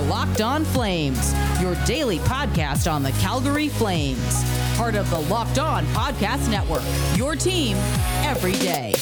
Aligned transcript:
are 0.00 0.08
Locked 0.08 0.40
On 0.40 0.64
Flames, 0.64 1.34
your 1.60 1.74
daily 1.84 2.18
podcast 2.20 2.90
on 2.90 3.02
the 3.02 3.12
Calgary 3.12 3.68
Flames. 3.68 4.44
Part 4.76 4.94
of 4.94 5.08
the 5.10 5.20
Locked 5.20 5.58
On 5.58 5.84
Podcast 5.86 6.50
Network, 6.50 6.82
your 7.16 7.36
team 7.36 7.76
every 8.24 8.52
day. 8.52 8.94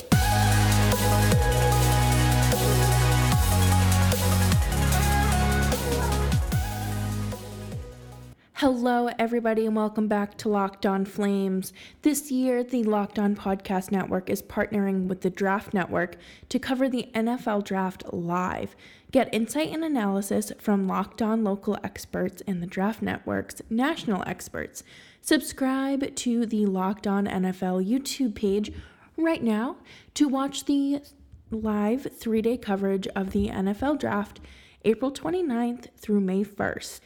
Hello, 8.60 9.08
everybody, 9.20 9.66
and 9.66 9.76
welcome 9.76 10.08
back 10.08 10.36
to 10.38 10.48
Locked 10.48 10.84
On 10.84 11.04
Flames. 11.04 11.72
This 12.02 12.32
year, 12.32 12.64
the 12.64 12.82
Locked 12.82 13.16
On 13.16 13.36
Podcast 13.36 13.92
Network 13.92 14.28
is 14.28 14.42
partnering 14.42 15.06
with 15.06 15.20
the 15.20 15.30
Draft 15.30 15.72
Network 15.72 16.16
to 16.48 16.58
cover 16.58 16.88
the 16.88 17.08
NFL 17.14 17.62
Draft 17.62 18.12
live. 18.12 18.74
Get 19.12 19.32
insight 19.32 19.68
and 19.72 19.84
analysis 19.84 20.50
from 20.58 20.88
Locked 20.88 21.22
On 21.22 21.44
local 21.44 21.78
experts 21.84 22.42
and 22.48 22.60
the 22.60 22.66
Draft 22.66 23.00
Network's 23.00 23.62
national 23.70 24.24
experts. 24.26 24.82
Subscribe 25.20 26.16
to 26.16 26.44
the 26.44 26.66
Locked 26.66 27.06
On 27.06 27.26
NFL 27.28 27.88
YouTube 27.88 28.34
page 28.34 28.72
right 29.16 29.44
now 29.44 29.76
to 30.14 30.26
watch 30.26 30.64
the 30.64 31.00
live 31.52 32.08
three 32.12 32.42
day 32.42 32.56
coverage 32.56 33.06
of 33.14 33.30
the 33.30 33.50
NFL 33.50 34.00
Draft 34.00 34.40
April 34.84 35.12
29th 35.12 35.96
through 35.96 36.20
May 36.20 36.42
1st 36.42 36.98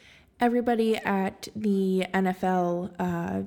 everybody 0.43 0.97
at 0.97 1.47
the 1.55 2.05
NFL 2.13 2.93
uh, 2.99 3.43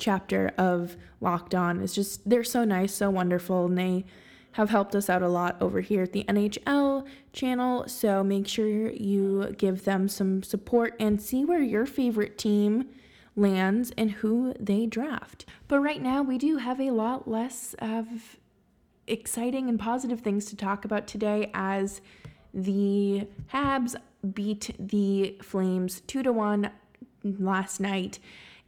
chapter 0.00 0.50
of 0.58 0.96
Locked 1.20 1.54
On 1.54 1.80
is 1.80 1.94
just, 1.94 2.28
they're 2.28 2.42
so 2.42 2.64
nice, 2.64 2.92
so 2.92 3.10
wonderful, 3.10 3.66
and 3.66 3.78
they 3.78 4.04
have 4.52 4.70
helped 4.70 4.96
us 4.96 5.08
out 5.08 5.22
a 5.22 5.28
lot 5.28 5.56
over 5.62 5.80
here 5.80 6.02
at 6.02 6.12
the 6.12 6.24
NHL 6.24 7.06
channel. 7.32 7.84
So 7.86 8.24
make 8.24 8.48
sure 8.48 8.90
you 8.90 9.54
give 9.56 9.84
them 9.84 10.08
some 10.08 10.42
support 10.42 10.96
and 10.98 11.22
see 11.22 11.44
where 11.44 11.62
your 11.62 11.86
favorite 11.86 12.36
team 12.36 12.88
lands 13.36 13.92
and 13.96 14.10
who 14.10 14.52
they 14.58 14.86
draft. 14.86 15.46
But 15.68 15.78
right 15.78 16.02
now, 16.02 16.24
we 16.24 16.38
do 16.38 16.56
have 16.56 16.80
a 16.80 16.90
lot 16.90 17.28
less 17.28 17.76
of 17.78 18.36
exciting 19.06 19.68
and 19.68 19.78
positive 19.78 20.22
things 20.22 20.46
to 20.46 20.56
talk 20.56 20.84
about 20.84 21.06
today 21.06 21.52
as 21.54 22.00
the 22.52 23.28
Habs 23.52 23.94
beat 24.32 24.74
the 24.78 25.36
Flames 25.42 26.00
2 26.02 26.22
to 26.22 26.32
1 26.32 26.70
last 27.24 27.80
night. 27.80 28.18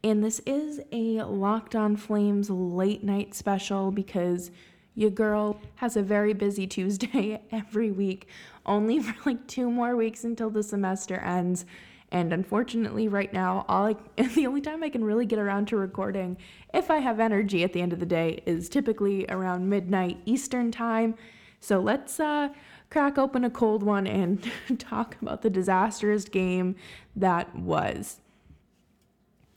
And 0.04 0.22
this 0.22 0.40
is 0.46 0.80
a 0.90 1.22
Locked 1.22 1.76
On 1.76 1.96
Flames 1.96 2.50
late 2.50 3.04
night 3.04 3.34
special 3.34 3.90
because 3.90 4.50
your 4.94 5.10
girl 5.10 5.60
has 5.76 5.96
a 5.96 6.02
very 6.02 6.32
busy 6.32 6.66
Tuesday 6.66 7.40
every 7.52 7.90
week, 7.90 8.26
only 8.66 9.00
for 9.00 9.14
like 9.30 9.46
two 9.46 9.70
more 9.70 9.96
weeks 9.96 10.24
until 10.24 10.50
the 10.50 10.62
semester 10.62 11.16
ends. 11.16 11.64
And 12.10 12.32
unfortunately, 12.32 13.08
right 13.08 13.32
now, 13.32 13.64
all 13.68 13.86
I, 13.86 13.96
the 14.34 14.46
only 14.46 14.60
time 14.60 14.82
I 14.82 14.90
can 14.90 15.02
really 15.02 15.24
get 15.24 15.38
around 15.38 15.68
to 15.68 15.76
recording, 15.76 16.36
if 16.74 16.90
I 16.90 16.98
have 16.98 17.20
energy 17.20 17.64
at 17.64 17.72
the 17.72 17.80
end 17.80 17.94
of 17.94 18.00
the 18.00 18.06
day, 18.06 18.42
is 18.44 18.68
typically 18.68 19.24
around 19.28 19.68
midnight 19.68 20.18
Eastern 20.26 20.70
time. 20.70 21.14
So 21.60 21.80
let's 21.80 22.20
uh, 22.20 22.50
crack 22.92 23.16
open 23.16 23.42
a 23.42 23.48
cold 23.48 23.82
one 23.82 24.06
and 24.06 24.52
talk 24.78 25.16
about 25.22 25.40
the 25.40 25.48
disastrous 25.48 26.26
game 26.26 26.76
that 27.16 27.56
was. 27.56 28.20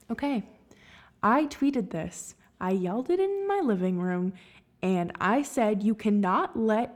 Okay, 0.10 0.44
I 1.22 1.46
tweeted 1.48 1.92
this. 1.92 2.36
I 2.62 2.72
yelled 2.72 3.10
it 3.10 3.20
in 3.20 3.46
my 3.46 3.60
living 3.60 4.00
room 4.00 4.32
and 4.82 5.12
I 5.20 5.42
said, 5.42 5.84
You 5.84 5.94
cannot 5.96 6.58
let 6.58 6.96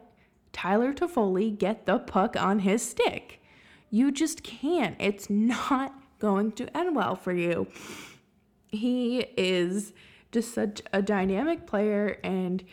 Tyler 0.54 0.94
Toffoli 0.94 1.58
get 1.58 1.86
the 1.86 2.00
puck 2.00 2.38
on 2.40 2.60
his 2.60 2.88
stick. 2.88 3.42
You 3.90 4.10
just 4.10 4.42
can't. 4.42 4.96
It's 4.98 5.30
not 5.30 5.94
going 6.20 6.54
to 6.54 6.78
end 6.78 6.96
well 6.96 7.18
for 7.18 7.34
you. 7.34 7.68
He 8.68 9.26
is 9.36 9.92
just 10.32 10.54
such 10.54 10.82
a 10.94 11.02
dynamic 11.02 11.68
player 11.68 12.18
and 12.24 12.64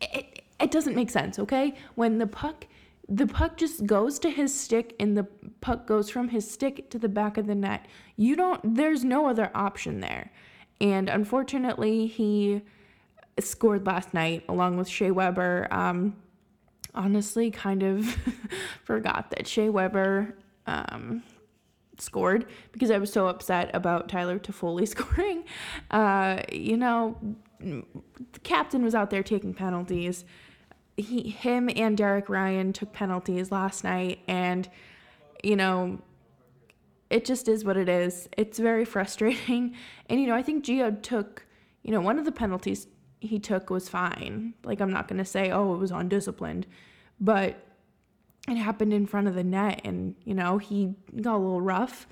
it, 0.00 0.31
it 0.62 0.70
doesn't 0.70 0.96
make 0.96 1.10
sense, 1.10 1.38
okay? 1.38 1.74
When 1.94 2.18
the 2.18 2.26
puck 2.26 2.66
the 3.08 3.26
puck 3.26 3.56
just 3.56 3.84
goes 3.84 4.18
to 4.20 4.30
his 4.30 4.58
stick 4.58 4.94
and 4.98 5.16
the 5.16 5.24
puck 5.60 5.86
goes 5.86 6.08
from 6.08 6.28
his 6.28 6.48
stick 6.48 6.88
to 6.90 6.98
the 6.98 7.08
back 7.08 7.36
of 7.36 7.46
the 7.46 7.54
net. 7.54 7.86
You 8.16 8.36
don't 8.36 8.76
there's 8.76 9.04
no 9.04 9.28
other 9.28 9.50
option 9.54 10.00
there. 10.00 10.32
And 10.80 11.08
unfortunately, 11.08 12.06
he 12.06 12.62
scored 13.38 13.86
last 13.86 14.14
night 14.14 14.44
along 14.48 14.78
with 14.78 14.88
Shea 14.88 15.10
Weber. 15.10 15.68
Um, 15.70 16.16
honestly, 16.94 17.50
kind 17.50 17.82
of 17.82 18.16
forgot 18.84 19.30
that 19.30 19.46
Shea 19.46 19.68
Weber 19.68 20.36
um, 20.66 21.22
scored 21.98 22.46
because 22.72 22.90
I 22.90 22.98
was 22.98 23.12
so 23.12 23.28
upset 23.28 23.70
about 23.74 24.08
Tyler 24.08 24.38
Toffoli 24.38 24.86
scoring. 24.96 25.44
Uh, 25.90 26.42
you 26.50 26.76
know, 26.76 27.16
the 27.60 28.40
captain 28.42 28.82
was 28.82 28.94
out 28.94 29.10
there 29.10 29.22
taking 29.22 29.54
penalties 29.54 30.24
he 30.96 31.30
him 31.30 31.70
and 31.74 31.96
Derek 31.96 32.28
Ryan 32.28 32.72
took 32.72 32.92
penalties 32.92 33.50
last 33.50 33.82
night 33.82 34.20
and 34.28 34.68
you 35.42 35.56
know 35.56 35.98
it 37.12 37.26
just 37.26 37.46
is 37.46 37.62
what 37.64 37.76
it 37.76 37.88
is. 37.88 38.28
It's 38.36 38.58
very 38.58 38.84
frustrating. 38.96 39.76
And 40.08 40.20
you 40.20 40.26
know, 40.26 40.34
I 40.34 40.42
think 40.42 40.64
Gio 40.64 41.00
took, 41.02 41.46
you 41.82 41.92
know, 41.92 42.00
one 42.00 42.18
of 42.18 42.24
the 42.24 42.32
penalties 42.32 42.88
he 43.20 43.38
took 43.38 43.70
was 43.70 43.88
fine. 43.88 44.54
Like 44.64 44.80
I'm 44.80 44.90
not 44.90 45.06
to 45.18 45.24
say 45.24 45.52
oh, 45.52 45.74
it 45.74 45.78
was 45.78 45.92
undisciplined, 45.92 46.66
but 47.20 47.56
it 48.48 48.56
happened 48.56 48.92
in 48.92 49.06
front 49.06 49.28
of 49.28 49.34
the 49.34 49.44
net 49.44 49.82
and 49.84 50.16
you 50.24 50.34
know, 50.34 50.58
he 50.58 50.94
got 51.20 51.36
a 51.36 51.38
little 51.38 51.60
rough 51.60 52.08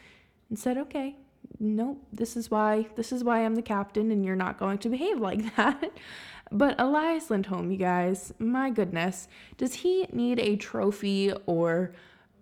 and 0.48 0.58
said, 0.58 0.76
"Okay, 0.76 1.16
nope, 1.58 2.06
this 2.12 2.36
is 2.36 2.50
why 2.50 2.86
this 2.94 3.10
is 3.10 3.24
why 3.24 3.44
I'm 3.44 3.56
the 3.56 3.62
captain 3.62 4.12
and 4.12 4.24
you're 4.24 4.36
not 4.36 4.58
going 4.58 4.78
to 4.78 4.88
behave 4.88 5.18
like 5.28 5.56
that." 5.56 5.90
But 6.52 6.80
Elias 6.80 7.30
Lindholm, 7.30 7.70
you 7.70 7.76
guys, 7.76 8.32
my 8.38 8.70
goodness, 8.70 9.28
does 9.56 9.74
he 9.74 10.06
need 10.12 10.40
a 10.40 10.56
trophy 10.56 11.32
or 11.46 11.92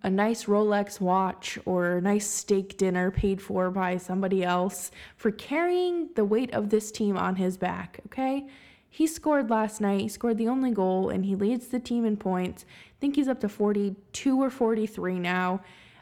a 0.01 0.09
nice 0.09 0.45
Rolex 0.45 0.99
watch 0.99 1.59
or 1.65 1.97
a 1.97 2.01
nice 2.01 2.27
steak 2.27 2.77
dinner 2.77 3.11
paid 3.11 3.41
for 3.41 3.69
by 3.69 3.97
somebody 3.97 4.43
else 4.43 4.91
for 5.15 5.29
carrying 5.29 6.09
the 6.15 6.25
weight 6.25 6.53
of 6.53 6.69
this 6.69 6.91
team 6.91 7.17
on 7.17 7.35
his 7.35 7.57
back, 7.57 7.99
okay? 8.07 8.47
He 8.89 9.05
scored 9.05 9.49
last 9.49 9.81
night. 9.81 10.01
He 10.01 10.07
scored 10.07 10.37
the 10.37 10.47
only 10.47 10.71
goal 10.71 11.09
and 11.09 11.25
he 11.25 11.35
leads 11.35 11.67
the 11.67 11.79
team 11.79 12.05
in 12.05 12.17
points. 12.17 12.65
I 12.67 12.95
think 12.99 13.15
he's 13.15 13.27
up 13.27 13.39
to 13.41 13.49
42 13.49 14.41
or 14.41 14.49
43 14.49 15.19
now. 15.19 15.61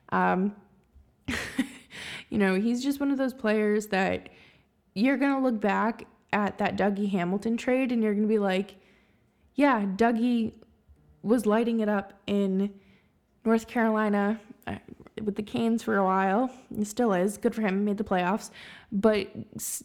Um, 0.10 0.56
you 2.30 2.38
know, 2.38 2.56
he's 2.56 2.82
just 2.82 3.00
one 3.00 3.12
of 3.12 3.18
those 3.18 3.34
players 3.34 3.88
that 3.88 4.30
you're 4.94 5.18
going 5.18 5.36
to 5.36 5.42
look 5.42 5.60
back 5.60 6.08
at 6.34 6.58
that 6.58 6.78
Dougie 6.78 7.10
Hamilton 7.10 7.58
trade 7.58 7.92
and 7.92 8.04
you're 8.04 8.14
going 8.14 8.28
to 8.28 8.30
be 8.30 8.40
like, 8.40 8.76
yeah, 9.56 9.86
Dougie 9.86 10.54
was 11.24 11.46
lighting 11.46 11.80
it 11.80 11.90
up 11.90 12.14
in 12.28 12.74
North 13.44 13.68
Carolina 13.68 14.40
uh, 14.68 14.76
with 15.24 15.36
the 15.36 15.44
Canes 15.44 15.84
for 15.84 15.98
a 15.98 16.04
while. 16.04 16.52
He 16.76 16.84
still 16.84 17.14
is. 17.14 17.38
Good 17.38 17.56
for 17.56 17.62
him. 17.62 17.86
Made 17.86 17.98
the 17.98 18.04
playoffs. 18.04 18.52
But 18.92 19.30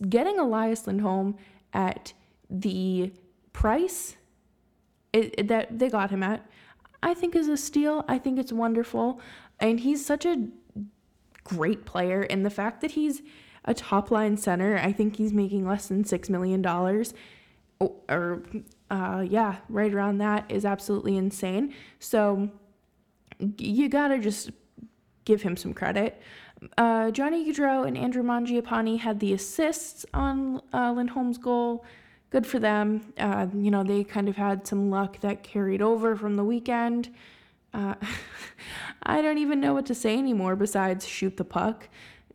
getting 0.08 0.38
Elias 0.38 0.86
Lindholm 0.86 1.36
at 1.72 2.12
the 2.50 3.12
price 3.52 4.16
it, 5.12 5.34
it, 5.38 5.48
that 5.48 5.78
they 5.78 5.88
got 5.88 6.10
him 6.10 6.22
at, 6.22 6.46
I 7.02 7.14
think 7.14 7.34
is 7.34 7.48
a 7.48 7.56
steal. 7.56 8.04
I 8.08 8.18
think 8.18 8.38
it's 8.38 8.52
wonderful. 8.52 9.20
And 9.60 9.80
he's 9.80 10.04
such 10.04 10.26
a 10.26 10.48
great 11.44 11.84
player. 11.84 12.22
And 12.22 12.44
the 12.44 12.50
fact 12.50 12.80
that 12.80 12.92
he's 12.92 13.22
a 13.64 13.74
top 13.74 14.10
line 14.10 14.36
center. 14.36 14.78
I 14.78 14.92
think 14.92 15.16
he's 15.16 15.32
making 15.32 15.66
less 15.66 15.88
than 15.88 16.04
$6 16.04 16.28
million. 16.28 16.64
Or, 16.66 17.92
or 18.08 18.42
uh, 18.90 19.24
yeah, 19.28 19.56
right 19.68 19.92
around 19.92 20.18
that 20.18 20.50
is 20.50 20.64
absolutely 20.64 21.16
insane. 21.16 21.74
So 21.98 22.50
you 23.58 23.88
got 23.88 24.08
to 24.08 24.18
just 24.18 24.50
give 25.24 25.42
him 25.42 25.56
some 25.56 25.74
credit. 25.74 26.20
Uh, 26.78 27.10
Johnny 27.10 27.44
Gaudreau 27.44 27.86
and 27.86 27.96
Andrew 27.98 28.22
Mangiapane 28.22 28.98
had 28.98 29.20
the 29.20 29.32
assists 29.32 30.06
on 30.14 30.60
uh, 30.72 30.92
Lindholm's 30.92 31.38
goal. 31.38 31.84
Good 32.30 32.46
for 32.46 32.58
them. 32.58 33.12
Uh, 33.18 33.46
you 33.54 33.70
know, 33.70 33.82
they 33.82 34.04
kind 34.04 34.28
of 34.28 34.36
had 34.36 34.66
some 34.66 34.90
luck 34.90 35.20
that 35.20 35.42
carried 35.42 35.82
over 35.82 36.16
from 36.16 36.36
the 36.36 36.44
weekend. 36.44 37.10
Uh, 37.74 37.94
I 39.02 39.22
don't 39.22 39.38
even 39.38 39.60
know 39.60 39.74
what 39.74 39.86
to 39.86 39.94
say 39.94 40.16
anymore 40.16 40.56
besides 40.56 41.06
shoot 41.06 41.36
the 41.36 41.44
puck. 41.44 41.88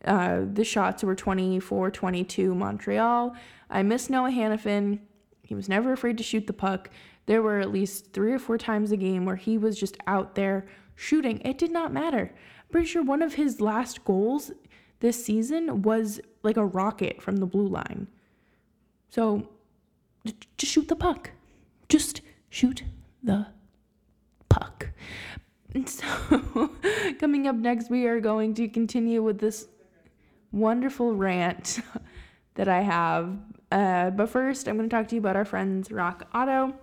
Uh, 0.04 0.42
the 0.52 0.64
shots 0.64 1.02
were 1.02 1.14
24 1.14 1.90
22 1.90 2.54
Montreal. 2.54 3.34
I 3.70 3.82
miss 3.82 4.08
Noah 4.08 4.30
Hanifin. 4.30 5.00
He 5.42 5.54
was 5.54 5.68
never 5.68 5.92
afraid 5.92 6.18
to 6.18 6.24
shoot 6.24 6.46
the 6.46 6.52
puck. 6.52 6.90
There 7.26 7.42
were 7.42 7.58
at 7.58 7.72
least 7.72 8.12
three 8.12 8.32
or 8.32 8.38
four 8.38 8.58
times 8.58 8.92
a 8.92 8.96
game 8.96 9.24
where 9.24 9.36
he 9.36 9.58
was 9.58 9.78
just 9.78 9.96
out 10.06 10.34
there 10.34 10.66
shooting. 10.94 11.40
It 11.44 11.58
did 11.58 11.70
not 11.70 11.92
matter. 11.92 12.32
I'm 12.34 12.68
pretty 12.70 12.86
sure 12.86 13.02
one 13.02 13.22
of 13.22 13.34
his 13.34 13.60
last 13.60 14.04
goals 14.04 14.50
this 15.00 15.24
season 15.24 15.82
was 15.82 16.20
like 16.42 16.56
a 16.56 16.64
rocket 16.64 17.20
from 17.20 17.36
the 17.36 17.46
blue 17.46 17.66
line. 17.66 18.08
So 19.10 19.48
just 20.56 20.72
shoot 20.72 20.88
the 20.88 20.96
puck. 20.96 21.30
Just 21.88 22.20
shoot 22.50 22.84
the 23.22 23.46
puck. 24.48 24.90
And 25.74 25.88
So, 25.88 26.70
coming 27.18 27.46
up 27.46 27.56
next, 27.56 27.90
we 27.90 28.06
are 28.06 28.20
going 28.20 28.54
to 28.54 28.68
continue 28.68 29.22
with 29.22 29.38
this 29.38 29.68
wonderful 30.52 31.14
rant 31.14 31.80
that 32.54 32.68
I 32.68 32.80
have. 32.80 33.36
Uh, 33.70 34.10
but 34.10 34.28
first, 34.28 34.68
I'm 34.68 34.76
going 34.76 34.88
to 34.88 34.94
talk 34.94 35.08
to 35.08 35.14
you 35.14 35.20
about 35.20 35.36
our 35.36 35.44
friends 35.44 35.90
Rock 35.90 36.28
Auto. 36.34 36.74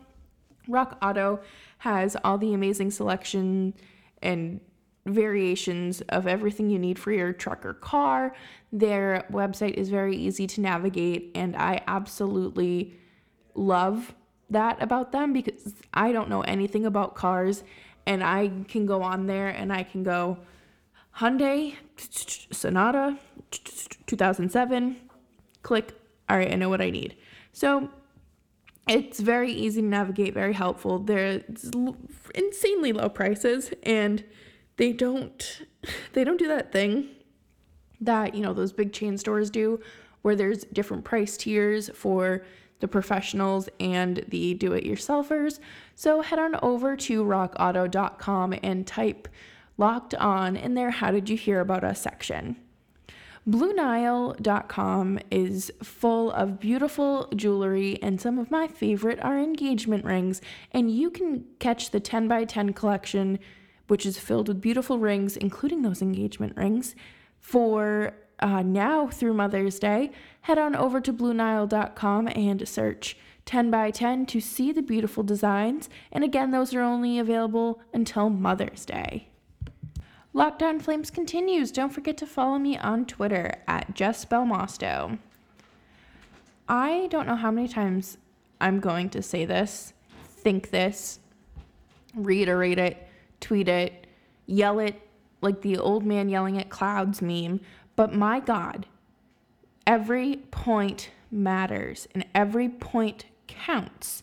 Rock 0.68 0.98
Auto 1.02 1.40
has 1.80 2.16
all 2.24 2.38
the 2.38 2.54
amazing 2.54 2.92
selection 2.92 3.74
and 4.22 4.60
variations 5.06 6.02
of 6.10 6.26
everything 6.26 6.70
you 6.70 6.80
need 6.80 6.98
for 6.98 7.12
your 7.12 7.32
truck 7.32 7.66
or 7.66 7.74
car. 7.74 8.36
Their 8.72 9.26
website 9.32 9.74
is 9.76 9.90
very 9.90 10.16
easy 10.16 10.48
to 10.48 10.62
navigate, 10.62 11.32
and 11.36 11.56
I 11.56 11.82
absolutely 11.88 12.96
love 13.54 14.16
that 14.50 14.82
about 14.82 15.12
them 15.12 15.34
because 15.34 15.74
I 15.94 16.12
don't 16.12 16.30
know 16.30 16.42
anything 16.42 16.86
about 16.86 17.16
cars 17.16 17.64
and 18.06 18.24
I 18.24 18.52
can 18.68 18.86
go 18.86 19.02
on 19.02 19.26
there 19.26 19.48
and 19.48 19.74
I 19.74 19.84
can 19.84 20.04
go 20.04 20.38
Hyundai 21.18 21.76
Sonata 22.52 23.18
2007 24.06 24.98
click. 25.64 25.94
All 26.28 26.38
right 26.38 26.52
I 26.52 26.56
know 26.56 26.70
what 26.70 26.82
I 26.82 26.90
need. 26.90 27.16
So 27.54 27.90
it's 28.88 29.20
very 29.20 29.52
easy 29.52 29.82
to 29.82 29.88
navigate 29.88 30.34
very 30.34 30.54
helpful. 30.54 31.00
There's 31.00 31.72
insanely 32.34 32.92
low 32.92 33.10
prices 33.10 33.72
and 33.84 34.24
they 34.78 34.92
don't 34.92 35.62
they 36.14 36.24
don't 36.24 36.38
do 36.38 36.50
that 36.50 36.72
thing 36.72 37.08
that 38.02 38.36
you 38.36 38.42
know 38.42 38.54
those 38.54 38.74
big 38.74 38.92
chain 38.92 39.18
stores 39.18 39.50
do 39.50 39.80
where 40.22 40.36
there's 40.36 40.66
different 40.66 41.06
price 41.06 41.38
tiers 41.38 41.90
for 41.94 42.44
the 42.82 42.88
professionals 42.90 43.70
and 43.80 44.26
the 44.28 44.54
do 44.56 44.74
it 44.74 44.84
yourselfers. 44.84 45.60
So 45.96 46.22
head 46.22 46.40
on 46.40 46.60
over 46.62 46.98
to 46.98 47.24
rockauto.com 47.24 48.56
and 48.62 48.86
type 48.86 49.30
locked 49.78 50.16
on 50.16 50.56
in 50.56 50.74
their 50.74 50.92
How 50.92 51.12
Did 51.12 51.30
You 51.30 51.38
Hear 51.38 51.60
About 51.60 51.84
Us 51.84 52.02
section. 52.02 52.58
BlueNile.com 53.48 55.20
is 55.30 55.72
full 55.84 56.32
of 56.32 56.60
beautiful 56.60 57.28
jewelry, 57.36 58.00
and 58.02 58.20
some 58.20 58.40
of 58.40 58.50
my 58.50 58.68
favorite 58.68 59.20
are 59.22 59.38
engagement 59.38 60.04
rings. 60.04 60.42
And 60.72 60.90
you 60.90 61.12
can 61.12 61.46
catch 61.60 61.92
the 61.92 62.00
10 62.00 62.28
by 62.28 62.46
10 62.46 62.74
collection, 62.74 63.38
which 63.88 64.04
is 64.04 64.18
filled 64.18 64.48
with 64.48 64.62
beautiful 64.62 64.98
rings, 64.98 65.38
including 65.38 65.84
those 65.84 66.02
engagement 66.02 66.58
rings, 66.58 66.96
for 67.40 68.16
uh, 68.40 68.64
now 68.64 69.08
through 69.08 69.36
Mother's 69.36 69.78
Day, 69.78 70.12
head 70.42 70.58
on 70.58 70.76
over 70.76 71.00
to 71.00 71.14
BlueNile.com 71.14 72.28
and 72.30 72.68
search 72.68 73.16
10 73.46 73.70
by 73.70 73.92
10 73.92 74.26
to 74.26 74.42
see 74.42 74.72
the 74.72 74.82
beautiful 74.82 75.22
designs. 75.22 75.88
And 76.12 76.24
again, 76.24 76.50
those 76.50 76.74
are 76.74 76.82
only 76.82 77.20
available 77.20 77.80
until 77.94 78.32
Mother's 78.32 78.86
Day. 78.86 79.30
Locked 80.36 80.62
On 80.64 80.82
Flames 80.82 81.10
continues. 81.10 81.72
Don't 81.72 81.94
forget 81.94 82.18
to 82.18 82.26
follow 82.26 82.58
me 82.58 82.78
on 82.78 83.06
Twitter 83.06 83.54
at 83.70 83.96
Jess 83.96 84.26
Belmosto. 84.26 85.18
I 86.68 87.08
don't 87.10 87.26
know 87.26 87.38
how 87.38 87.52
many 87.52 87.70
times 87.70 88.18
I'm 88.60 88.82
going 88.82 89.10
to 89.12 89.22
say 89.22 89.46
this, 89.46 89.94
think 90.28 90.72
this, 90.72 91.20
reiterate 92.14 92.78
it, 92.78 93.08
tweet 93.40 93.70
it, 93.70 94.08
yell 94.46 94.80
it 94.80 95.00
like 95.40 95.62
the 95.62 95.78
old 95.78 96.06
man 96.06 96.28
yelling 96.28 96.60
at 96.60 96.70
clouds 96.70 97.22
meme, 97.22 97.62
but 97.96 98.14
my 98.14 98.42
God, 98.42 98.88
every 99.88 100.42
point 100.52 101.12
matters 101.32 102.10
and 102.14 102.26
every 102.36 102.68
point 102.68 103.24
counts. 103.48 104.22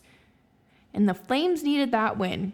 And 0.93 1.09
the 1.09 1.15
Flames 1.15 1.63
needed 1.63 1.89
that 1.89 2.19
win. 2.19 2.53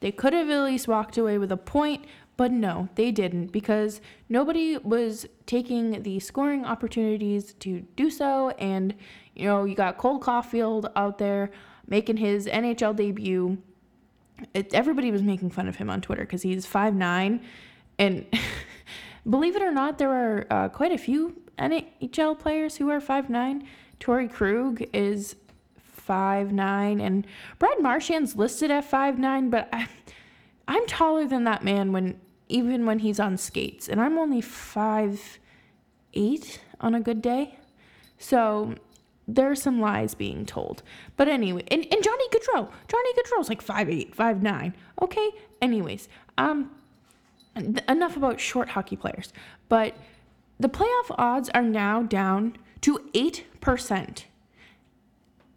They 0.00 0.10
could 0.10 0.32
have 0.32 0.50
at 0.50 0.64
least 0.64 0.88
walked 0.88 1.16
away 1.16 1.38
with 1.38 1.52
a 1.52 1.56
point, 1.56 2.06
but 2.36 2.50
no, 2.50 2.88
they 2.94 3.10
didn't 3.10 3.48
because 3.48 4.00
nobody 4.28 4.78
was 4.78 5.26
taking 5.46 6.02
the 6.02 6.18
scoring 6.20 6.64
opportunities 6.64 7.54
to 7.54 7.80
do 7.96 8.10
so. 8.10 8.50
And, 8.50 8.94
you 9.34 9.46
know, 9.46 9.64
you 9.64 9.74
got 9.74 9.98
Cole 9.98 10.20
Caufield 10.20 10.90
out 10.96 11.18
there 11.18 11.50
making 11.86 12.16
his 12.16 12.46
NHL 12.46 12.96
debut. 12.96 13.58
It, 14.54 14.72
everybody 14.74 15.10
was 15.10 15.22
making 15.22 15.50
fun 15.50 15.68
of 15.68 15.76
him 15.76 15.90
on 15.90 16.00
Twitter 16.00 16.22
because 16.22 16.42
he's 16.42 16.66
five 16.66 16.94
nine, 16.94 17.44
and 17.98 18.26
Believe 19.28 19.54
it 19.54 19.62
or 19.62 19.70
not, 19.70 19.98
there 19.98 20.10
are 20.10 20.46
uh, 20.50 20.68
quite 20.68 20.90
a 20.90 20.98
few 20.98 21.40
NHL 21.58 22.38
players 22.38 22.76
who 22.76 22.90
are 22.90 23.00
five 23.00 23.30
nine. 23.30 23.68
Torey 24.00 24.30
Krug 24.30 24.82
is 24.92 25.36
five 25.76 26.52
nine, 26.52 27.00
and 27.00 27.24
Brad 27.60 27.80
Marchand's 27.80 28.34
listed 28.34 28.72
at 28.72 28.84
five 28.84 29.20
nine, 29.20 29.48
but 29.48 29.68
I, 29.72 29.86
I'm 30.66 30.84
taller 30.88 31.26
than 31.26 31.44
that 31.44 31.62
man 31.62 31.92
when 31.92 32.20
even 32.52 32.86
when 32.86 33.00
he's 33.00 33.18
on 33.18 33.36
skates, 33.36 33.88
and 33.88 34.00
I'm 34.00 34.18
only 34.18 34.40
five 34.40 35.38
eight 36.14 36.60
on 36.80 36.94
a 36.94 37.00
good 37.00 37.22
day. 37.22 37.58
So 38.18 38.74
there's 39.26 39.62
some 39.62 39.80
lies 39.80 40.14
being 40.14 40.44
told. 40.44 40.82
But 41.16 41.28
anyway, 41.28 41.64
and, 41.70 41.86
and 41.92 42.04
Johnny 42.04 42.28
Gaudreau. 42.28 42.70
Johnny 42.88 43.12
Gaudreau's 43.14 43.48
like 43.48 43.62
five 43.62 43.88
eight, 43.88 44.14
five 44.14 44.42
nine. 44.42 44.74
Okay. 45.00 45.30
Anyways, 45.60 46.08
um, 46.38 46.70
enough 47.88 48.16
about 48.16 48.40
short 48.40 48.70
hockey 48.70 48.96
players, 48.96 49.32
but 49.68 49.96
the 50.58 50.68
playoff 50.68 51.14
odds 51.18 51.48
are 51.50 51.62
now 51.62 52.02
down 52.02 52.56
to 52.82 52.98
8%. 53.14 54.24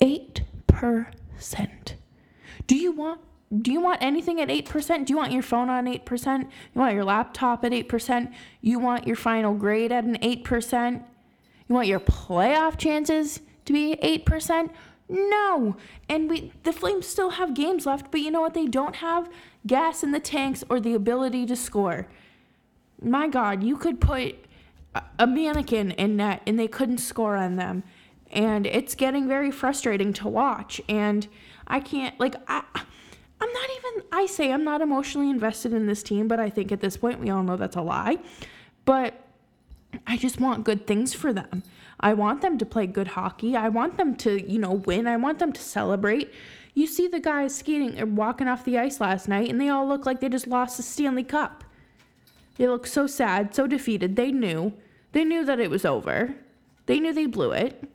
8%. 0.01 1.93
Do 2.67 2.75
you 2.75 2.91
want 2.91 3.21
do 3.61 3.71
you 3.71 3.79
want 3.79 4.01
anything 4.01 4.41
at 4.41 4.49
8%? 4.49 5.05
Do 5.05 5.13
you 5.13 5.17
want 5.17 5.31
your 5.31 5.43
phone 5.43 5.69
on 5.69 5.85
8%? 5.85 6.41
You 6.41 6.81
want 6.81 6.95
your 6.95 7.03
laptop 7.03 7.63
at 7.63 7.71
8%? 7.71 8.33
You 8.61 8.79
want 8.79 9.05
your 9.05 9.15
final 9.15 9.53
grade 9.53 9.91
at 9.91 10.03
an 10.03 10.17
8%? 10.17 11.03
You 11.67 11.75
want 11.75 11.87
your 11.87 11.99
playoff 11.99 12.77
chances 12.77 13.41
to 13.65 13.73
be 13.73 13.95
8%? 14.01 14.71
No. 15.07 15.77
And 16.09 16.29
we 16.29 16.51
the 16.63 16.73
Flames 16.73 17.05
still 17.05 17.31
have 17.31 17.53
games 17.53 17.85
left, 17.85 18.11
but 18.11 18.21
you 18.21 18.31
know 18.31 18.41
what 18.41 18.55
they 18.55 18.65
don't 18.65 18.97
have? 18.97 19.29
Gas 19.67 20.03
in 20.03 20.11
the 20.11 20.19
tanks 20.19 20.63
or 20.67 20.79
the 20.79 20.93
ability 20.93 21.45
to 21.45 21.55
score. 21.55 22.07
My 23.01 23.27
god, 23.27 23.63
you 23.63 23.77
could 23.77 24.01
put 24.01 24.35
a 25.19 25.27
mannequin 25.27 25.91
in 25.91 26.17
net 26.17 26.41
and 26.47 26.57
they 26.57 26.67
couldn't 26.67 26.97
score 26.97 27.35
on 27.35 27.55
them. 27.55 27.83
And 28.31 28.65
it's 28.65 28.95
getting 28.95 29.27
very 29.27 29.51
frustrating 29.51 30.11
to 30.13 30.27
watch 30.27 30.81
and 30.89 31.27
I 31.67 31.79
can't 31.79 32.19
like 32.19 32.35
I 32.47 32.63
I'm 33.41 33.51
not 33.51 33.69
even 33.77 34.03
I 34.11 34.25
say 34.25 34.51
I'm 34.51 34.63
not 34.63 34.81
emotionally 34.81 35.29
invested 35.29 35.73
in 35.73 35.87
this 35.87 36.03
team, 36.03 36.27
but 36.27 36.39
I 36.39 36.49
think 36.49 36.71
at 36.71 36.79
this 36.79 36.97
point 36.97 37.19
we 37.19 37.29
all 37.29 37.43
know 37.43 37.57
that's 37.57 37.75
a 37.75 37.81
lie. 37.81 38.17
But 38.85 39.13
I 40.07 40.17
just 40.17 40.39
want 40.39 40.63
good 40.63 40.87
things 40.87 41.13
for 41.13 41.33
them. 41.33 41.63
I 41.99 42.13
want 42.13 42.41
them 42.41 42.57
to 42.57 42.65
play 42.65 42.87
good 42.87 43.09
hockey. 43.09 43.55
I 43.55 43.69
want 43.69 43.97
them 43.97 44.15
to, 44.17 44.51
you 44.51 44.59
know, 44.59 44.73
win. 44.73 45.07
I 45.07 45.17
want 45.17 45.39
them 45.39 45.53
to 45.53 45.61
celebrate. 45.61 46.31
You 46.73 46.87
see 46.87 47.07
the 47.07 47.21
guys 47.21 47.55
skating 47.55 47.99
or 47.99 48.05
walking 48.05 48.47
off 48.47 48.65
the 48.65 48.77
ice 48.77 48.99
last 48.99 49.27
night, 49.27 49.49
and 49.49 49.59
they 49.59 49.69
all 49.69 49.87
look 49.87 50.05
like 50.05 50.19
they 50.19 50.29
just 50.29 50.47
lost 50.47 50.77
the 50.77 50.83
Stanley 50.83 51.23
Cup. 51.23 51.63
They 52.57 52.67
look 52.67 52.85
so 52.85 53.07
sad, 53.07 53.55
so 53.55 53.67
defeated. 53.67 54.15
They 54.15 54.31
knew. 54.31 54.73
They 55.13 55.23
knew 55.23 55.45
that 55.45 55.59
it 55.59 55.69
was 55.69 55.85
over. 55.85 56.35
They 56.85 56.99
knew 56.99 57.13
they 57.13 57.25
blew 57.25 57.51
it. 57.51 57.89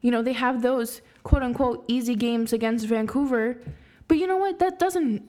You 0.00 0.10
know, 0.10 0.22
they 0.22 0.34
have 0.34 0.62
those 0.62 1.00
quote 1.22 1.42
unquote 1.42 1.84
easy 1.88 2.14
games 2.14 2.52
against 2.52 2.86
Vancouver. 2.86 3.58
But 4.08 4.18
you 4.18 4.26
know 4.26 4.36
what? 4.36 4.58
That 4.58 4.78
doesn't 4.78 5.28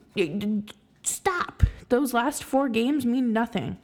stop. 1.03 1.63
Those 1.89 2.13
last 2.13 2.43
four 2.43 2.69
games 2.69 3.05
mean 3.05 3.34
nothing 3.34 3.77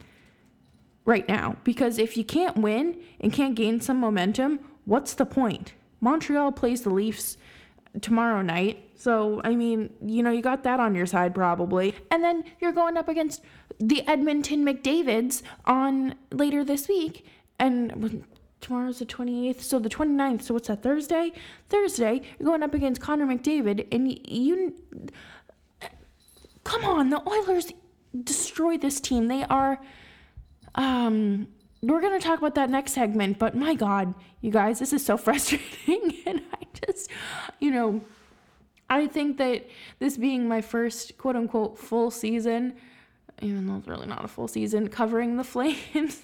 right 1.04 1.28
now 1.28 1.56
because 1.64 1.98
if 1.98 2.16
you 2.16 2.24
can't 2.24 2.56
win 2.56 2.96
and 3.20 3.32
can't 3.32 3.54
gain 3.54 3.80
some 3.80 3.98
momentum, 3.98 4.60
what's 4.84 5.14
the 5.14 5.26
point? 5.26 5.72
Montreal 6.00 6.52
plays 6.52 6.82
the 6.82 6.90
Leafs 6.90 7.36
tomorrow 8.00 8.42
night. 8.42 8.90
So, 8.96 9.40
I 9.44 9.54
mean, 9.54 9.90
you 10.04 10.22
know, 10.22 10.30
you 10.30 10.42
got 10.42 10.62
that 10.64 10.80
on 10.80 10.94
your 10.94 11.06
side 11.06 11.34
probably. 11.34 11.94
And 12.10 12.22
then 12.22 12.44
you're 12.60 12.72
going 12.72 12.96
up 12.96 13.08
against 13.08 13.42
the 13.78 14.06
Edmonton 14.08 14.64
McDavids 14.64 15.42
on 15.64 16.14
later 16.30 16.64
this 16.64 16.88
week. 16.88 17.26
And 17.58 18.24
tomorrow's 18.64 18.98
the 18.98 19.06
28th, 19.06 19.60
so 19.60 19.78
the 19.78 19.88
29th. 19.88 20.42
So, 20.42 20.54
what's 20.54 20.68
that, 20.68 20.82
Thursday? 20.82 21.32
Thursday, 21.68 22.22
you're 22.38 22.46
going 22.46 22.62
up 22.62 22.74
against 22.74 23.00
Connor 23.00 23.26
McDavid. 23.26 23.86
And 23.92 24.10
you, 24.10 24.18
you 24.24 24.74
come 26.64 26.84
on, 26.84 27.10
the 27.10 27.22
Oilers 27.28 27.72
destroy 28.22 28.78
this 28.78 29.00
team. 29.00 29.28
They 29.28 29.44
are 29.44 29.80
um, 30.74 31.48
we're 31.82 32.00
going 32.00 32.18
to 32.18 32.24
talk 32.24 32.38
about 32.38 32.54
that 32.54 32.70
next 32.70 32.92
segment, 32.92 33.38
but 33.38 33.54
my 33.54 33.74
God, 33.74 34.14
you 34.40 34.50
guys, 34.50 34.78
this 34.78 34.92
is 34.92 35.04
so 35.04 35.16
frustrating. 35.26 36.16
and 36.26 36.42
I 36.52 36.66
just, 36.86 37.10
you 37.60 37.70
know, 37.70 38.00
I 38.88 39.06
think 39.06 39.38
that 39.38 39.68
this 39.98 40.16
being 40.16 40.48
my 40.48 40.60
first 40.60 41.18
quote 41.18 41.36
unquote 41.36 41.78
full 41.78 42.10
season, 42.10 42.74
even 43.40 43.66
though 43.66 43.76
it's 43.76 43.88
really 43.88 44.06
not 44.06 44.24
a 44.24 44.28
full 44.28 44.48
season, 44.48 44.88
covering 44.88 45.36
the 45.36 45.44
Flames, 45.54 46.22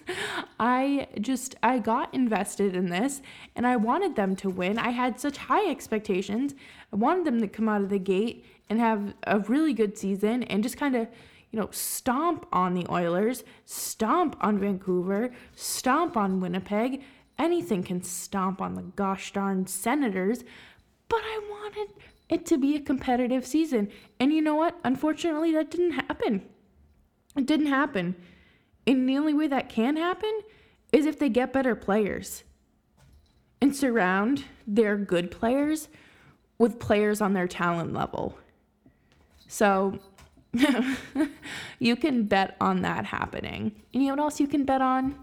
I 0.59 1.09
just, 1.21 1.57
I 1.63 1.79
got 1.79 2.13
invested 2.15 2.75
in 2.75 2.87
this 2.87 3.23
and 3.57 3.67
I 3.67 3.77
wanted 3.77 4.17
them 4.17 4.37
to 4.37 4.51
win. 4.51 4.79
I 4.79 4.91
had 4.91 5.21
such 5.21 5.37
high 5.37 5.71
expectations. 5.71 6.55
I 6.93 6.97
wanted 6.97 7.25
them 7.25 7.41
to 7.41 7.49
come 7.49 7.69
out 7.69 7.83
of 7.83 7.89
the 7.89 7.99
gate 7.99 8.45
and 8.69 8.79
have 8.79 9.15
a 9.25 9.41
really 9.41 9.73
good 9.73 9.99
season 9.99 10.45
and 10.45 10.63
just 10.63 10.77
kind 10.77 10.97
of 10.97 11.09
you 11.51 11.59
know, 11.59 11.69
stomp 11.73 12.47
on 12.53 12.75
the 12.75 12.87
Oilers, 12.91 13.43
stomp 13.65 14.37
on 14.41 14.59
Vancouver, 14.59 15.33
stomp 15.57 16.17
on 16.17 16.41
Winnipeg. 16.41 17.03
Anything 17.39 17.83
can 17.83 18.03
stomp 18.03 18.61
on 18.61 18.75
the 18.75 18.83
gosh 18.83 19.33
darn 19.33 19.67
Senators. 19.67 20.45
But 21.09 21.23
I 21.25 21.41
wanted 21.51 21.95
it 22.29 22.47
to 22.47 22.59
be 22.59 22.77
a 22.77 22.81
competitive 22.81 23.45
season. 23.45 23.91
And 24.21 24.33
you 24.33 24.41
know 24.41 24.55
what? 24.55 24.79
Unfortunately, 24.85 25.53
that 25.53 25.71
didn't 25.71 25.93
happen. 25.93 26.43
It 27.37 27.47
didn't 27.47 27.67
happen. 27.67 28.17
And 28.87 29.09
the 29.09 29.19
only 29.19 29.35
way 29.35 29.47
that 29.47 29.69
can 29.69 29.97
happen 29.97 30.41
is 30.93 31.07
if 31.07 31.19
they 31.19 31.29
get 31.29 31.53
better 31.53 31.75
players 31.75 32.45
and 33.61 33.75
surround 33.75 34.45
their 34.67 34.97
good 34.97 35.31
players 35.31 35.89
with 36.59 36.79
players 36.79 37.21
on 37.21 37.33
their 37.33 37.47
talent 37.47 37.93
level. 37.93 38.39
So 39.47 39.99
you 41.79 41.97
can 41.97 42.25
bet 42.25 42.57
on 42.61 42.83
that 42.83 43.07
happening. 43.07 43.73
And 43.95 44.03
you 44.03 44.09
know 44.09 44.15
what 44.17 44.25
else 44.25 44.41
you 44.41 44.49
can 44.49 44.65
bet 44.65 44.83
on? 44.83 45.15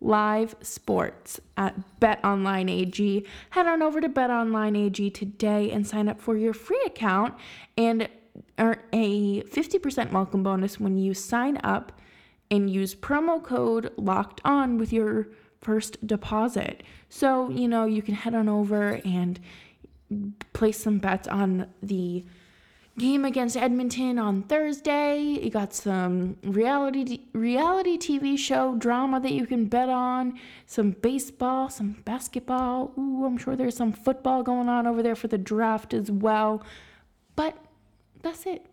Live 0.00 0.54
sports 0.62 1.40
at 1.56 1.74
BetOnline 2.00 2.70
AG. 2.70 3.26
Head 3.50 3.66
on 3.66 3.82
over 3.82 4.00
to 4.00 4.08
BetOnline 4.08 4.76
AG 4.78 5.10
today 5.10 5.70
and 5.70 5.86
sign 5.86 6.08
up 6.08 6.20
for 6.20 6.36
your 6.36 6.54
free 6.54 6.82
account 6.86 7.34
and 7.76 8.08
earn 8.58 8.78
a 8.92 9.42
50% 9.42 10.12
welcome 10.12 10.42
bonus 10.42 10.78
when 10.78 10.98
you 10.98 11.14
sign 11.14 11.58
up 11.62 11.92
and 12.50 12.68
use 12.70 12.94
promo 12.94 13.42
code 13.42 13.92
locked 13.96 14.40
on 14.44 14.78
with 14.78 14.92
your 14.92 15.28
first 15.60 16.04
deposit. 16.06 16.82
So, 17.08 17.50
you 17.50 17.68
know, 17.68 17.84
you 17.84 18.02
can 18.02 18.14
head 18.14 18.34
on 18.34 18.48
over 18.48 19.00
and 19.04 19.38
place 20.52 20.82
some 20.82 20.98
bets 20.98 21.28
on 21.28 21.66
the 21.82 22.24
game 22.98 23.24
against 23.24 23.56
Edmonton 23.56 24.18
on 24.18 24.42
Thursday. 24.42 25.20
You 25.20 25.50
got 25.50 25.72
some 25.72 26.36
reality 26.42 27.20
reality 27.32 27.96
TV 27.96 28.36
show 28.36 28.74
drama 28.74 29.20
that 29.20 29.32
you 29.32 29.46
can 29.46 29.66
bet 29.66 29.88
on, 29.88 30.38
some 30.66 30.90
baseball, 30.90 31.70
some 31.70 32.02
basketball. 32.04 32.92
Ooh, 32.98 33.24
I'm 33.24 33.38
sure 33.38 33.56
there's 33.56 33.76
some 33.76 33.92
football 33.92 34.42
going 34.42 34.68
on 34.68 34.86
over 34.86 35.02
there 35.02 35.16
for 35.16 35.28
the 35.28 35.38
draft 35.38 35.94
as 35.94 36.10
well. 36.10 36.62
But 37.36 37.56
that's 38.22 38.46
it. 38.46 38.66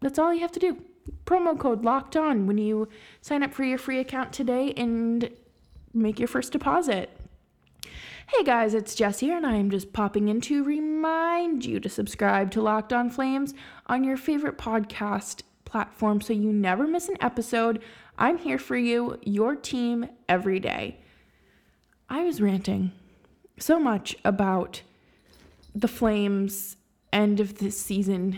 That's 0.00 0.18
all 0.18 0.32
you 0.32 0.40
have 0.40 0.52
to 0.52 0.60
do. 0.60 0.82
Promo 1.24 1.58
code 1.58 1.84
locked 1.84 2.16
on 2.16 2.46
when 2.46 2.58
you 2.58 2.88
sign 3.20 3.42
up 3.42 3.52
for 3.52 3.64
your 3.64 3.78
free 3.78 4.00
account 4.00 4.32
today 4.32 4.72
and 4.76 5.30
make 5.92 6.18
your 6.18 6.28
first 6.28 6.52
deposit. 6.52 7.10
Hey 8.28 8.44
guys, 8.44 8.74
it's 8.74 8.94
Jess 8.94 9.18
here, 9.18 9.36
and 9.36 9.44
I 9.44 9.56
am 9.56 9.70
just 9.70 9.92
popping 9.92 10.28
in 10.28 10.40
to 10.42 10.62
remind 10.62 11.64
you 11.64 11.80
to 11.80 11.88
subscribe 11.88 12.52
to 12.52 12.62
Locked 12.62 12.92
On 12.92 13.10
Flames 13.10 13.54
on 13.86 14.04
your 14.04 14.16
favorite 14.16 14.56
podcast 14.56 15.42
platform 15.64 16.20
so 16.20 16.32
you 16.32 16.52
never 16.52 16.86
miss 16.86 17.08
an 17.08 17.16
episode. 17.20 17.82
I'm 18.18 18.38
here 18.38 18.58
for 18.58 18.76
you, 18.76 19.18
your 19.22 19.56
team, 19.56 20.08
every 20.28 20.60
day. 20.60 21.00
I 22.08 22.22
was 22.22 22.40
ranting 22.40 22.92
so 23.58 23.80
much 23.80 24.16
about 24.24 24.82
the 25.74 25.88
Flames' 25.88 26.76
end 27.12 27.40
of 27.40 27.58
this 27.58 27.80
season, 27.80 28.36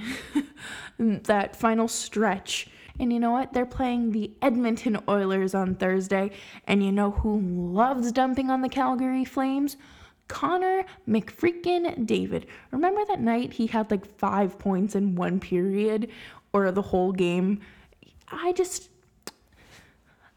that 0.98 1.56
final 1.56 1.88
stretch 1.88 2.68
and 2.98 3.12
you 3.12 3.18
know 3.18 3.32
what? 3.32 3.52
They're 3.52 3.66
playing 3.66 4.12
the 4.12 4.30
Edmonton 4.42 4.98
Oilers 5.08 5.54
on 5.54 5.74
Thursday. 5.74 6.30
And 6.66 6.84
you 6.84 6.92
know 6.92 7.10
who 7.10 7.40
loves 7.40 8.12
dumping 8.12 8.50
on 8.50 8.62
the 8.62 8.68
Calgary 8.68 9.24
Flames? 9.24 9.76
Connor 10.28 10.84
McFreakin 11.08 12.06
David. 12.06 12.46
Remember 12.70 13.04
that 13.06 13.20
night 13.20 13.54
he 13.54 13.66
had 13.66 13.90
like 13.90 14.06
five 14.18 14.58
points 14.58 14.94
in 14.94 15.16
one 15.16 15.40
period 15.40 16.10
or 16.52 16.70
the 16.70 16.82
whole 16.82 17.12
game? 17.12 17.60
I 18.28 18.52
just 18.52 18.88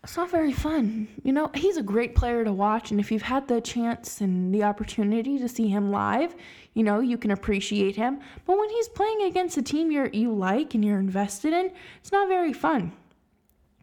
it's 0.05 0.17
not 0.17 0.29
very 0.29 0.53
fun. 0.53 1.07
You 1.23 1.33
know, 1.33 1.49
he's 1.55 1.77
a 1.77 1.83
great 1.83 2.13
player 2.13 2.43
to 2.43 2.53
watch, 2.53 2.91
and 2.91 2.99
if 2.99 3.11
you've 3.11 3.23
had 3.23 3.47
the 3.47 3.59
chance 3.59 4.21
and 4.21 4.53
the 4.53 4.61
opportunity 4.61 5.39
to 5.39 5.49
see 5.49 5.67
him 5.67 5.89
live, 5.89 6.35
you 6.75 6.83
know, 6.83 6.99
you 6.99 7.17
can 7.17 7.31
appreciate 7.31 7.95
him. 7.95 8.19
But 8.45 8.59
when 8.59 8.69
he's 8.69 8.87
playing 8.87 9.23
against 9.23 9.57
a 9.57 9.63
team 9.63 9.89
you 9.89 10.07
you 10.13 10.31
like 10.31 10.75
and 10.75 10.85
you're 10.85 10.99
invested 10.99 11.53
in, 11.53 11.71
it's 11.97 12.11
not 12.11 12.27
very 12.27 12.53
fun. 12.53 12.91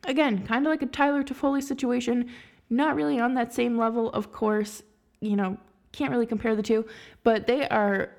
Again, 0.04 0.46
kind 0.46 0.64
of 0.64 0.70
like 0.70 0.82
a 0.82 0.86
Tyler 0.86 1.24
Toffoli 1.24 1.60
situation, 1.60 2.30
not 2.70 2.94
really 2.94 3.18
on 3.18 3.34
that 3.34 3.52
same 3.52 3.76
level, 3.76 4.08
of 4.10 4.30
course. 4.30 4.84
You 5.20 5.34
know, 5.34 5.56
can't 5.90 6.12
really 6.12 6.26
compare 6.26 6.54
the 6.54 6.62
two, 6.62 6.86
but 7.24 7.48
they 7.48 7.68
are. 7.68 8.10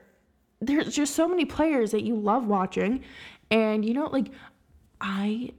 There's 0.59 0.93
just 0.93 1.15
so 1.15 1.25
many 1.25 1.45
players 1.45 1.91
that 1.91 2.03
you 2.03 2.17
love 2.17 2.47
watching, 2.47 3.01
and 3.49 3.85
you 3.85 3.93
know, 3.93 4.07
like 4.07 4.27
I 4.99 5.51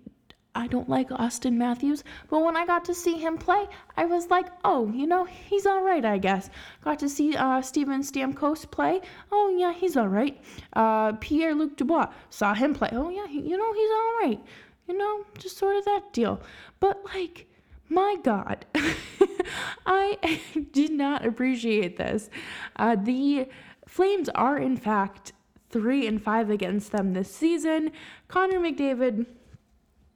I 0.55 0.67
don't 0.69 0.89
like 0.89 1.09
Auston 1.11 1.55
Matthews, 1.55 2.05
but 2.31 2.41
when 2.41 2.57
I 2.57 2.65
got 2.65 2.85
to 2.87 2.95
see 2.95 3.19
him 3.19 3.37
play, 3.39 3.67
I 3.97 4.05
was 4.05 4.31
like, 4.31 4.47
oh, 4.65 4.91
you 4.93 5.07
know, 5.07 5.25
he's 5.25 5.67
all 5.67 5.83
right, 5.83 6.05
I 6.05 6.19
guess. 6.19 6.49
Got 6.83 6.99
to 7.01 7.09
see 7.09 7.37
uh, 7.37 7.61
Steven 7.61 8.03
Stamkos 8.03 8.71
play. 8.71 9.01
Oh, 9.33 9.55
yeah, 9.57 9.73
he's 9.73 9.97
all 9.97 10.09
right. 10.09 10.41
Uh, 10.73 11.13
Pierre 11.15 11.55
Luc 11.55 11.77
Dubois, 11.77 12.09
saw 12.31 12.55
him 12.55 12.75
play. 12.75 12.91
Oh, 12.93 13.09
yeah, 13.09 13.27
he, 13.27 13.41
you 13.41 13.57
know, 13.57 13.73
he's 13.73 13.91
all 13.91 14.19
right. 14.21 14.41
You 14.89 14.97
know, 14.97 15.25
just 15.39 15.59
sort 15.59 15.77
of 15.77 15.85
that 15.87 16.13
deal. 16.13 16.41
But, 16.79 17.05
like, 17.05 17.47
my 17.89 18.17
God, 18.23 18.65
I 19.87 20.41
did 20.73 20.93
not 20.93 21.27
appreciate 21.27 21.97
this. 21.97 22.31
Uh, 22.77 22.97
the 22.97 23.49
Flames 23.87 24.29
are, 24.31 24.59
in 24.59 24.77
fact, 24.77 25.33
three 25.71 26.07
and 26.07 26.23
five 26.23 26.51
against 26.51 26.93
them 26.93 27.13
this 27.13 27.33
season. 27.35 27.93
Connor 28.29 28.59
McDavid 28.59 29.27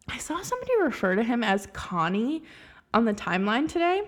I 0.09 0.19
saw 0.19 0.41
somebody 0.43 0.73
refer 0.81 1.15
to 1.15 1.23
him 1.23 1.45
as 1.45 1.67
Connie 1.73 2.43
on 2.95 3.05
the 3.05 3.15
timeline 3.15 3.69
today. 3.69 4.03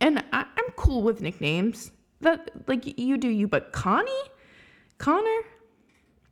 And 0.00 0.24
I, 0.32 0.40
am 0.40 0.72
cool 0.76 1.02
with 1.02 1.20
nicknames. 1.20 1.92
That 2.20 2.50
like 2.66 2.98
you 2.98 3.16
do 3.16 3.28
you, 3.28 3.46
but 3.46 3.72
Connie? 3.72 4.10
Connor? 4.98 5.40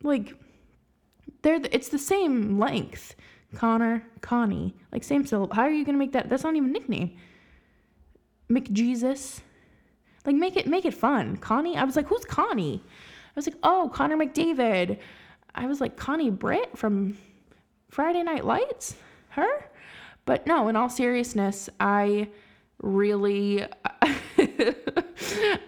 Like 0.02 0.34
they're 1.42 1.60
the, 1.60 1.74
it's 1.74 1.88
the 1.88 1.98
same 1.98 2.58
length. 2.58 3.14
Connor, 3.54 4.02
Connie. 4.20 4.74
Like 4.92 5.04
same 5.04 5.26
syllable. 5.26 5.54
How 5.54 5.62
are 5.62 5.70
you 5.70 5.84
gonna 5.84 5.98
make 5.98 6.12
that? 6.12 6.28
That's 6.28 6.42
not 6.42 6.56
even 6.56 6.70
a 6.70 6.72
nickname. 6.72 7.16
McJesus. 8.50 9.40
Like 10.24 10.36
make 10.36 10.56
it 10.56 10.66
make 10.66 10.84
it 10.84 10.94
fun. 10.94 11.36
Connie. 11.36 11.76
I 11.76 11.84
was 11.84 11.96
like, 11.96 12.08
who's 12.08 12.24
Connie? 12.24 12.82
I 12.84 13.32
was 13.36 13.46
like, 13.46 13.56
oh, 13.62 13.90
Connor 13.92 14.16
McDavid. 14.16 14.98
I 15.54 15.66
was 15.66 15.80
like, 15.80 15.96
Connie 15.96 16.30
Britt 16.30 16.76
from 16.76 17.16
Friday 17.88 18.22
Night 18.22 18.44
Lights? 18.44 18.96
Her? 19.30 19.68
But 20.24 20.46
no, 20.46 20.68
in 20.68 20.76
all 20.76 20.88
seriousness, 20.88 21.68
I 21.78 22.28
really 22.82 23.64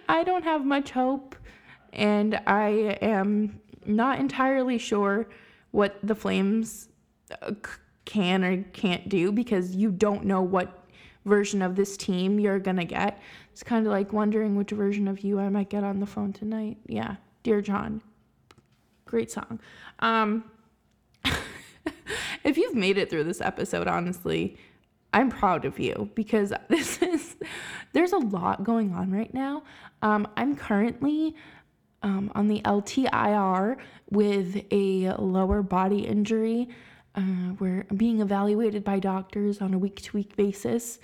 I 0.09 0.23
don't 0.23 0.43
have 0.43 0.65
much 0.65 0.91
hope 0.91 1.35
and 1.93 2.39
I 2.45 2.97
am 3.01 3.59
not 3.85 4.19
entirely 4.19 4.77
sure 4.77 5.27
what 5.71 5.97
the 6.03 6.15
Flames 6.15 6.89
uh, 7.41 7.51
can 8.05 8.43
or 8.43 8.63
can't 8.73 9.07
do 9.09 9.31
because 9.31 9.75
you 9.75 9.91
don't 9.91 10.25
know 10.25 10.41
what 10.41 10.85
version 11.25 11.61
of 11.61 11.75
this 11.75 11.95
team 11.97 12.39
you're 12.39 12.59
going 12.59 12.77
to 12.77 12.85
get. 12.85 13.19
It's 13.51 13.63
kind 13.63 13.85
of 13.85 13.91
like 13.91 14.13
wondering 14.13 14.55
which 14.55 14.71
version 14.71 15.07
of 15.07 15.21
you 15.21 15.39
I 15.39 15.49
might 15.49 15.69
get 15.69 15.83
on 15.83 15.99
the 15.99 16.05
phone 16.05 16.33
tonight. 16.33 16.77
Yeah, 16.87 17.17
Dear 17.43 17.61
John. 17.61 18.01
Great 19.05 19.31
song. 19.31 19.59
Um 19.99 20.43
if 22.43 22.57
you've 22.57 22.75
made 22.75 22.97
it 22.97 23.09
through 23.09 23.25
this 23.25 23.41
episode, 23.41 23.87
honestly, 23.87 24.57
I'm 25.13 25.29
proud 25.29 25.65
of 25.65 25.79
you 25.79 26.09
because 26.15 26.53
this 26.69 27.01
is 27.01 27.35
there's 27.93 28.13
a 28.13 28.17
lot 28.17 28.63
going 28.63 28.93
on 28.93 29.11
right 29.11 29.33
now. 29.33 29.63
Um, 30.01 30.27
I'm 30.37 30.55
currently 30.55 31.35
um, 32.03 32.31
on 32.35 32.47
the 32.47 32.61
LTIR 32.61 33.77
with 34.09 34.63
a 34.71 35.13
lower 35.17 35.61
body 35.61 35.99
injury. 35.99 36.69
Uh, 37.15 37.53
we're 37.59 37.85
being 37.95 38.21
evaluated 38.21 38.83
by 38.83 38.99
doctors 38.99 39.61
on 39.61 39.73
a 39.73 39.77
week 39.77 40.01
to 40.03 40.15
week 40.15 40.35
basis, 40.35 40.99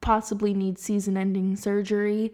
possibly 0.00 0.52
need 0.52 0.78
season 0.78 1.16
ending 1.16 1.56
surgery. 1.56 2.32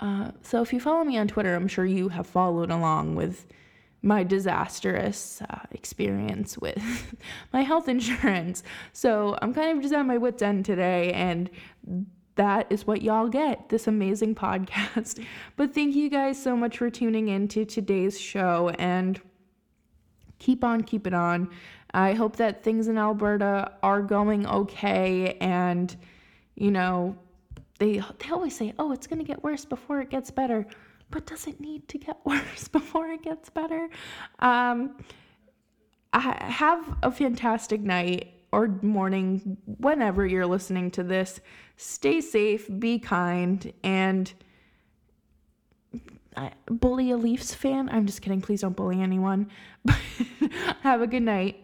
Uh, 0.00 0.30
so 0.42 0.62
if 0.62 0.72
you 0.72 0.80
follow 0.80 1.04
me 1.04 1.18
on 1.18 1.28
Twitter, 1.28 1.54
I'm 1.54 1.68
sure 1.68 1.84
you 1.84 2.08
have 2.08 2.26
followed 2.26 2.70
along 2.70 3.16
with 3.16 3.46
my 4.04 4.22
disastrous 4.22 5.40
uh, 5.48 5.60
experience 5.72 6.58
with 6.58 6.80
my 7.52 7.62
health 7.62 7.88
insurance. 7.88 8.62
So 8.92 9.36
I'm 9.40 9.54
kind 9.54 9.76
of 9.76 9.82
just 9.82 9.94
at 9.94 10.04
my 10.04 10.18
wits' 10.18 10.42
end 10.42 10.66
today, 10.66 11.12
and 11.12 11.50
that 12.36 12.66
is 12.70 12.86
what 12.86 13.02
y'all 13.02 13.28
get 13.28 13.70
this 13.70 13.86
amazing 13.86 14.34
podcast. 14.46 15.24
But 15.56 15.74
thank 15.74 15.96
you 15.96 16.10
guys 16.10 16.40
so 16.40 16.54
much 16.54 16.78
for 16.78 16.90
tuning 16.90 17.28
in 17.28 17.48
to 17.48 17.64
today's 17.64 18.20
show 18.20 18.68
and 18.78 19.20
keep 20.38 20.62
on 20.62 20.82
keeping 20.82 21.14
on. 21.14 21.50
I 21.94 22.12
hope 22.12 22.36
that 22.36 22.62
things 22.62 22.88
in 22.88 22.98
Alberta 22.98 23.72
are 23.82 24.02
going 24.02 24.46
okay 24.46 25.36
and 25.40 25.96
you 26.56 26.72
know 26.72 27.16
they 27.78 28.02
they 28.18 28.30
always 28.30 28.56
say, 28.56 28.72
"Oh, 28.78 28.92
it's 28.92 29.06
going 29.06 29.18
to 29.18 29.24
get 29.24 29.42
worse 29.42 29.64
before 29.64 30.00
it 30.00 30.10
gets 30.10 30.30
better." 30.30 30.66
But 31.14 31.26
does 31.26 31.46
it 31.46 31.60
need 31.60 31.86
to 31.86 31.96
get 31.96 32.18
worse 32.26 32.66
before 32.66 33.08
it 33.08 33.22
gets 33.22 33.48
better? 33.48 33.88
Um, 34.40 34.98
have 36.12 36.96
a 37.02 37.10
fantastic 37.10 37.80
night 37.80 38.34
or 38.52 38.68
morning 38.82 39.56
whenever 39.78 40.26
you're 40.26 40.46
listening 40.46 40.90
to 40.92 41.02
this. 41.02 41.40
Stay 41.76 42.20
safe, 42.20 42.68
be 42.78 42.98
kind, 42.98 43.72
and 43.82 44.32
bully 46.66 47.12
a 47.12 47.16
Leafs 47.16 47.54
fan. 47.54 47.88
I'm 47.90 48.06
just 48.06 48.20
kidding. 48.20 48.40
Please 48.40 48.62
don't 48.62 48.76
bully 48.76 49.00
anyone. 49.00 49.50
have 50.82 51.00
a 51.00 51.06
good 51.06 51.22
night. 51.22 51.63